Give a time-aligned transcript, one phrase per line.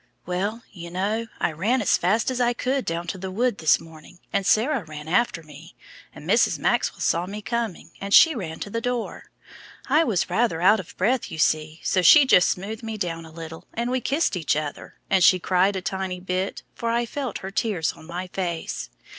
[0.25, 3.79] "Well, you know, I ran as fast as I could down to the wood this
[3.79, 5.75] morning, and Sarah ran after me,
[6.11, 6.57] and Mrs.
[6.57, 9.25] Maxwell saw me coming and she ran to the door.
[9.89, 13.31] I was rather out of breath, you see, so she just smoothed me down a
[13.31, 17.37] little, and we kissed each other, and she cried a tiny bit, for I felt
[17.45, 18.89] her tears on my face.